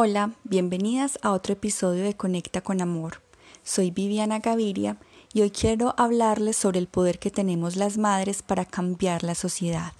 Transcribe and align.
Hola, 0.00 0.30
bienvenidas 0.44 1.18
a 1.22 1.32
otro 1.32 1.54
episodio 1.54 2.04
de 2.04 2.14
Conecta 2.14 2.60
con 2.60 2.80
Amor. 2.80 3.20
Soy 3.64 3.90
Viviana 3.90 4.38
Gaviria 4.38 4.96
y 5.32 5.40
hoy 5.40 5.50
quiero 5.50 5.92
hablarles 5.96 6.56
sobre 6.56 6.78
el 6.78 6.86
poder 6.86 7.18
que 7.18 7.32
tenemos 7.32 7.74
las 7.74 7.98
madres 7.98 8.42
para 8.42 8.64
cambiar 8.64 9.24
la 9.24 9.34
sociedad. 9.34 9.94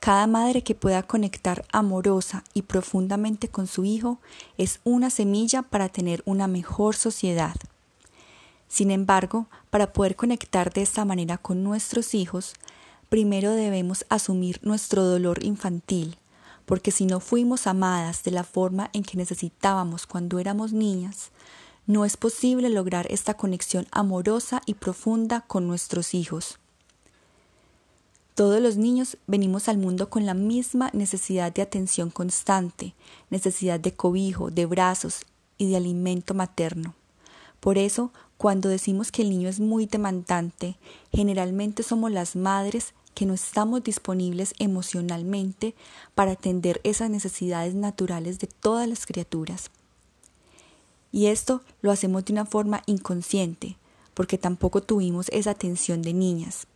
Cada 0.00 0.26
madre 0.26 0.62
que 0.62 0.74
pueda 0.74 1.02
conectar 1.02 1.66
amorosa 1.72 2.42
y 2.54 2.62
profundamente 2.62 3.48
con 3.48 3.66
su 3.66 3.84
hijo 3.84 4.18
es 4.56 4.80
una 4.82 5.10
semilla 5.10 5.60
para 5.60 5.90
tener 5.90 6.22
una 6.24 6.46
mejor 6.46 6.96
sociedad. 6.96 7.56
Sin 8.66 8.90
embargo, 8.90 9.46
para 9.68 9.92
poder 9.92 10.16
conectar 10.16 10.72
de 10.72 10.80
esta 10.80 11.04
manera 11.04 11.36
con 11.36 11.64
nuestros 11.64 12.14
hijos, 12.14 12.54
primero 13.10 13.50
debemos 13.50 14.06
asumir 14.08 14.58
nuestro 14.62 15.04
dolor 15.04 15.44
infantil, 15.44 16.16
porque 16.66 16.90
si 16.90 17.06
no 17.06 17.20
fuimos 17.20 17.66
amadas 17.66 18.22
de 18.22 18.30
la 18.30 18.44
forma 18.44 18.90
en 18.92 19.02
que 19.02 19.16
necesitábamos 19.16 20.06
cuando 20.06 20.38
éramos 20.38 20.72
niñas, 20.72 21.30
no 21.86 22.04
es 22.04 22.16
posible 22.16 22.70
lograr 22.70 23.06
esta 23.10 23.34
conexión 23.34 23.86
amorosa 23.90 24.62
y 24.66 24.74
profunda 24.74 25.42
con 25.42 25.66
nuestros 25.66 26.14
hijos. 26.14 26.58
Todos 28.34 28.60
los 28.60 28.76
niños 28.76 29.16
venimos 29.26 29.68
al 29.68 29.78
mundo 29.78 30.10
con 30.10 30.26
la 30.26 30.34
misma 30.34 30.90
necesidad 30.92 31.52
de 31.52 31.62
atención 31.62 32.10
constante, 32.10 32.94
necesidad 33.30 33.78
de 33.78 33.92
cobijo, 33.92 34.50
de 34.50 34.66
brazos 34.66 35.20
y 35.56 35.68
de 35.70 35.76
alimento 35.76 36.34
materno. 36.34 36.94
Por 37.60 37.78
eso, 37.78 38.12
cuando 38.36 38.68
decimos 38.68 39.12
que 39.12 39.22
el 39.22 39.30
niño 39.30 39.48
es 39.48 39.60
muy 39.60 39.86
demandante, 39.86 40.76
generalmente 41.12 41.82
somos 41.82 42.10
las 42.10 42.34
madres 42.34 42.92
que 43.14 43.26
no 43.26 43.34
estamos 43.34 43.82
disponibles 43.82 44.54
emocionalmente 44.58 45.74
para 46.14 46.32
atender 46.32 46.80
esas 46.84 47.10
necesidades 47.10 47.74
naturales 47.74 48.38
de 48.38 48.48
todas 48.48 48.88
las 48.88 49.06
criaturas. 49.06 49.70
Y 51.12 51.26
esto 51.26 51.62
lo 51.80 51.92
hacemos 51.92 52.24
de 52.24 52.32
una 52.32 52.44
forma 52.44 52.82
inconsciente, 52.86 53.76
porque 54.14 54.36
tampoco 54.36 54.82
tuvimos 54.82 55.28
esa 55.30 55.52
atención 55.52 56.02
de 56.02 56.12
niñas. 56.12 56.66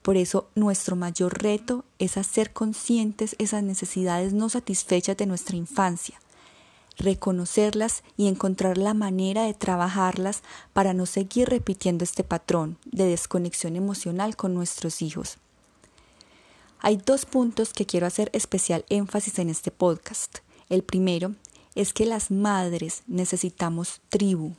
Por 0.00 0.16
eso 0.16 0.48
nuestro 0.54 0.96
mayor 0.96 1.42
reto 1.42 1.84
es 1.98 2.16
hacer 2.16 2.52
conscientes 2.52 3.36
esas 3.38 3.62
necesidades 3.62 4.32
no 4.32 4.48
satisfechas 4.48 5.16
de 5.16 5.26
nuestra 5.26 5.56
infancia, 5.56 6.20
reconocerlas 6.96 8.02
y 8.16 8.28
encontrar 8.28 8.78
la 8.78 8.94
manera 8.94 9.42
de 9.42 9.52
trabajarlas 9.52 10.42
para 10.72 10.94
no 10.94 11.06
seguir 11.06 11.48
repitiendo 11.48 12.04
este 12.04 12.24
patrón 12.24 12.78
de 12.84 13.04
desconexión 13.04 13.76
emocional 13.76 14.36
con 14.36 14.54
nuestros 14.54 15.02
hijos. 15.02 15.38
Hay 16.80 16.98
dos 16.98 17.24
puntos 17.24 17.72
que 17.72 17.86
quiero 17.86 18.06
hacer 18.06 18.30
especial 18.32 18.84
énfasis 18.90 19.38
en 19.38 19.48
este 19.48 19.70
podcast. 19.70 20.38
El 20.68 20.82
primero 20.82 21.34
es 21.74 21.92
que 21.92 22.04
las 22.04 22.30
madres 22.30 23.02
necesitamos 23.06 24.02
tribu, 24.10 24.54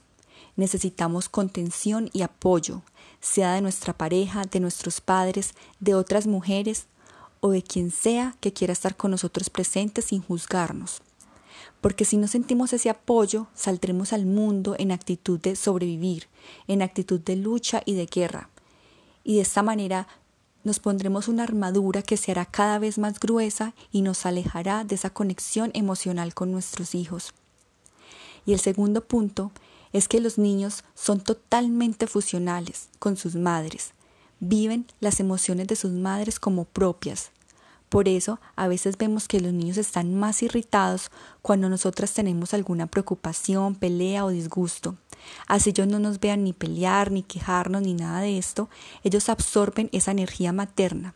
necesitamos 0.55 1.29
contención 1.29 2.09
y 2.13 2.23
apoyo, 2.23 2.81
sea 3.21 3.53
de 3.53 3.61
nuestra 3.61 3.93
pareja, 3.93 4.43
de 4.45 4.59
nuestros 4.59 4.99
padres, 4.99 5.53
de 5.79 5.93
otras 5.93 6.25
mujeres 6.25 6.87
o 7.39 7.51
de 7.51 7.61
quien 7.61 7.91
sea 7.91 8.35
que 8.39 8.51
quiera 8.51 8.73
estar 8.73 8.97
con 8.97 9.11
nosotros 9.11 9.49
presentes 9.51 10.05
sin 10.05 10.21
juzgarnos. 10.21 11.01
Porque 11.81 12.03
si 12.03 12.17
no 12.17 12.27
sentimos 12.27 12.73
ese 12.73 12.89
apoyo, 12.89 13.47
saldremos 13.53 14.11
al 14.11 14.25
mundo 14.25 14.75
en 14.79 14.91
actitud 14.91 15.39
de 15.39 15.55
sobrevivir, 15.55 16.27
en 16.67 16.81
actitud 16.81 17.19
de 17.19 17.35
lucha 17.35 17.83
y 17.85 17.93
de 17.93 18.07
guerra. 18.07 18.49
Y 19.23 19.35
de 19.35 19.41
esta 19.41 19.61
manera 19.61 20.07
nos 20.67 20.79
pondremos 20.79 21.29
una 21.29 21.43
armadura 21.43 22.01
que 22.01 22.17
se 22.17 22.29
hará 22.31 22.45
cada 22.45 22.77
vez 22.77 22.97
más 22.97 23.19
gruesa 23.19 23.73
y 23.91 24.01
nos 24.01 24.25
alejará 24.25 24.83
de 24.83 24.95
esa 24.95 25.09
conexión 25.09 25.71
emocional 25.73 26.33
con 26.33 26.51
nuestros 26.51 26.93
hijos. 26.93 27.33
Y 28.45 28.51
el 28.51 28.59
segundo 28.59 29.05
punto 29.05 29.51
es 29.93 30.09
que 30.09 30.19
los 30.19 30.37
niños 30.37 30.83
son 30.93 31.21
totalmente 31.21 32.05
fusionales 32.05 32.89
con 32.99 33.15
sus 33.15 33.35
madres, 33.35 33.93
viven 34.41 34.85
las 34.99 35.21
emociones 35.21 35.67
de 35.67 35.77
sus 35.77 35.91
madres 35.91 36.37
como 36.37 36.65
propias. 36.65 37.31
Por 37.87 38.09
eso 38.09 38.41
a 38.57 38.67
veces 38.67 38.97
vemos 38.97 39.29
que 39.29 39.39
los 39.39 39.53
niños 39.53 39.77
están 39.77 40.13
más 40.15 40.43
irritados 40.43 41.11
cuando 41.41 41.69
nosotras 41.69 42.11
tenemos 42.11 42.53
alguna 42.53 42.87
preocupación, 42.87 43.75
pelea 43.75 44.25
o 44.25 44.29
disgusto. 44.29 44.97
Así 45.47 45.71
ellos 45.71 45.87
no 45.87 45.99
nos 45.99 46.19
vean 46.19 46.43
ni 46.43 46.53
pelear, 46.53 47.11
ni 47.11 47.23
quejarnos, 47.23 47.81
ni 47.81 47.93
nada 47.93 48.21
de 48.21 48.37
esto, 48.37 48.69
ellos 49.03 49.29
absorben 49.29 49.89
esa 49.91 50.11
energía 50.11 50.53
materna. 50.53 51.13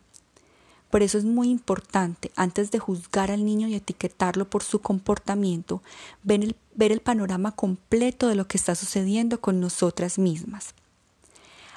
Por 0.90 1.04
eso 1.04 1.18
es 1.18 1.24
muy 1.24 1.50
importante, 1.50 2.32
antes 2.36 2.70
de 2.70 2.80
juzgar 2.80 3.32
al 3.32 3.46
niño 3.46 3.68
y 3.70 3.76
etiquetarlo 3.76 4.50
por 4.50 4.62
su 4.62 4.82
comportamiento, 4.82 5.82
ver 6.22 6.44
el, 6.44 6.56
ver 6.76 6.92
el 6.92 7.00
panorama 7.00 7.54
completo 7.54 8.28
de 8.28 8.36
lo 8.36 8.48
que 8.48 8.58
está 8.58 8.76
sucediendo 8.76 9.40
con 9.40 9.62
nosotras 9.62 10.20
mismas. 10.20 10.76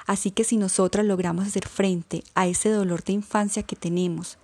Así 0.05 0.31
que 0.31 0.43
si 0.43 0.57
nosotras 0.57 1.05
logramos 1.05 1.47
hacer 1.47 1.67
frente 1.67 2.23
a 2.35 2.45
ese 2.47 2.69
dolor 2.69 3.03
de 3.03 3.13
infancia 3.13 3.63
que 3.63 3.77
tenemos, 3.77 4.37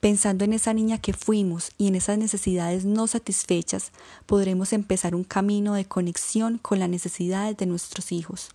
Pensando 0.00 0.46
en 0.46 0.54
esa 0.54 0.72
niña 0.72 0.96
que 0.96 1.12
fuimos 1.12 1.72
y 1.76 1.86
en 1.86 1.94
esas 1.94 2.16
necesidades 2.16 2.86
no 2.86 3.06
satisfechas, 3.06 3.92
podremos 4.24 4.72
empezar 4.72 5.14
un 5.14 5.24
camino 5.24 5.74
de 5.74 5.84
conexión 5.84 6.56
con 6.56 6.78
las 6.78 6.88
necesidades 6.88 7.58
de 7.58 7.66
nuestros 7.66 8.10
hijos. 8.10 8.48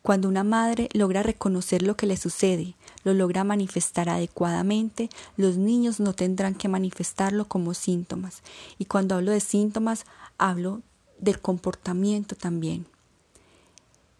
Cuando 0.00 0.28
una 0.28 0.44
madre 0.44 0.88
logra 0.92 1.24
reconocer 1.24 1.82
lo 1.82 1.96
que 1.96 2.06
le 2.06 2.16
sucede, 2.16 2.74
lo 3.02 3.14
logra 3.14 3.42
manifestar 3.42 4.08
adecuadamente, 4.08 5.08
los 5.36 5.56
niños 5.56 5.98
no 5.98 6.12
tendrán 6.12 6.54
que 6.54 6.68
manifestarlo 6.68 7.46
como 7.46 7.74
síntomas. 7.74 8.42
Y 8.78 8.84
cuando 8.84 9.16
hablo 9.16 9.32
de 9.32 9.40
síntomas, 9.40 10.04
hablo 10.38 10.82
del 11.18 11.40
comportamiento 11.40 12.36
también. 12.36 12.86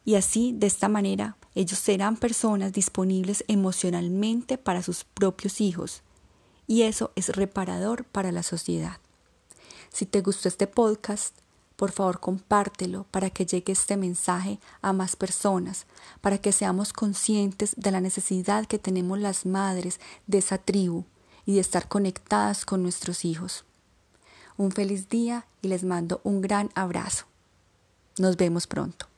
Y 0.05 0.17
así, 0.17 0.53
de 0.57 0.67
esta 0.67 0.89
manera, 0.89 1.37
ellos 1.55 1.79
serán 1.79 2.17
personas 2.17 2.73
disponibles 2.73 3.45
emocionalmente 3.49 4.59
para 4.59 4.83
sus 4.83 5.05
propios 5.05 5.61
hijos. 5.61 6.03
Y 6.67 6.83
eso 6.83 7.13
es 7.15 7.29
reparador 7.37 8.05
para 8.05 8.33
la 8.33 8.43
sociedad. 8.43 8.99
Si 9.93 10.07
te 10.07 10.23
gustó 10.23 10.49
este 10.49 10.67
podcast, 10.67 11.37
por 11.77 11.93
favor 11.93 12.21
compártelo 12.21 13.05
para 13.11 13.31
que 13.31 13.47
llegue 13.47 13.73
este 13.73 13.97
mensaje 13.97 14.59
a 14.81 14.93
más 14.93 15.17
personas, 15.17 15.87
para 16.21 16.39
que 16.39 16.53
seamos 16.53 16.93
conscientes 16.93 17.75
de 17.77 17.91
la 17.91 18.01
necesidad 18.01 18.67
que 18.67 18.79
tenemos 18.79 19.19
las 19.19 19.47
madres 19.47 20.01
de 20.27 20.39
esa 20.39 20.59
tribu 20.59 21.05
y 21.47 21.55
de 21.55 21.61
estar 21.61 21.89
conectadas 21.89 22.65
con 22.65 22.83
nuestros 22.83 23.25
hijos. 23.25 23.65
Un 24.57 24.71
feliz 24.71 25.09
día 25.09 25.47
y 25.63 25.69
les 25.69 25.85
mando 25.85 26.21
un 26.25 26.41
gran 26.41 26.71
abrazo. 26.75 27.27
Nos 28.19 28.37
vemos 28.37 28.67
pronto. 28.67 29.14